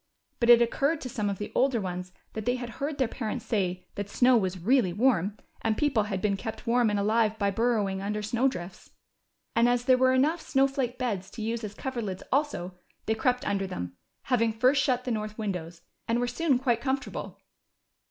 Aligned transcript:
But 0.39 0.49
it 0.49 0.63
occurred 0.63 0.99
to 1.01 1.09
some 1.09 1.29
of 1.29 1.37
the 1.37 1.51
older 1.53 1.79
ones 1.79 2.11
that 2.33 2.47
they 2.47 2.55
had 2.55 2.69
heard 2.81 2.97
their 2.97 3.07
parents 3.07 3.45
say 3.45 3.85
that 3.93 4.09
snow 4.09 4.35
was 4.35 4.57
really 4.57 4.91
warm, 4.91 5.37
and 5.61 5.77
people 5.77 6.05
had 6.05 6.23
been 6.23 6.35
kept 6.35 6.65
warm 6.65 6.89
and 6.89 6.97
alive 6.97 7.37
by 7.37 7.51
burrowing 7.51 8.01
under 8.01 8.23
snow 8.23 8.47
drifts. 8.47 8.89
And 9.55 9.69
as 9.69 9.85
there 9.85 9.99
were 9.99 10.13
enough 10.15 10.41
snow 10.41 10.67
flake 10.67 10.97
beds 10.97 11.29
to 11.29 11.43
use 11.43 11.61
for 11.61 11.67
272 11.69 12.17
THE 12.17 12.23
CHILDREN'S 12.33 12.33
WONDER 12.33 12.49
BOOK. 12.49 12.49
coverlids 12.49 12.61
also, 12.63 12.79
they 13.05 13.13
crept 13.13 13.47
under 13.47 13.67
them, 13.67 13.95
having 14.23 14.53
first 14.53 14.81
shut 14.81 15.03
the 15.03 15.11
north 15.11 15.37
windows, 15.37 15.83
and 16.07 16.19
were 16.19 16.27
soon 16.27 16.57
quite 16.57 16.81
comfort 16.81 17.09
able. 17.11 17.39